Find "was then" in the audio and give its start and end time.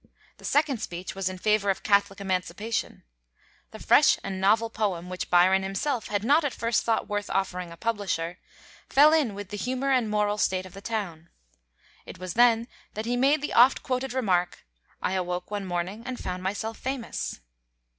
12.17-12.67